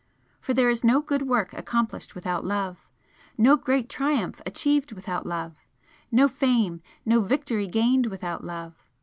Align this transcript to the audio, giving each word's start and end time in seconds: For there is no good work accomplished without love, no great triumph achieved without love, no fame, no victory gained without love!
For 0.39 0.55
there 0.55 0.71
is 0.71 0.83
no 0.83 0.99
good 0.99 1.21
work 1.27 1.53
accomplished 1.53 2.15
without 2.15 2.43
love, 2.43 2.89
no 3.37 3.55
great 3.55 3.87
triumph 3.87 4.41
achieved 4.47 4.93
without 4.93 5.27
love, 5.27 5.59
no 6.11 6.27
fame, 6.27 6.81
no 7.05 7.19
victory 7.21 7.67
gained 7.67 8.07
without 8.07 8.43
love! 8.43 8.83